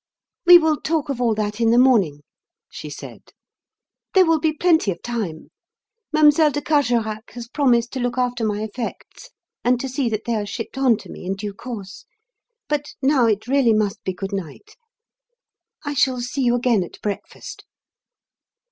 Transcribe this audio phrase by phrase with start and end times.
[0.47, 2.23] "We will talk of all that in the morning,"
[2.71, 3.21] she said.
[4.15, 5.49] "There will be plenty of time.
[6.11, 6.31] Mlle.
[6.49, 9.29] de Carjorac has promised to look after my effects
[9.63, 12.05] and to see that they are shipped on to me in due course.
[12.67, 14.75] But now it really must be good night.
[15.85, 17.63] I shall see you again at breakfast."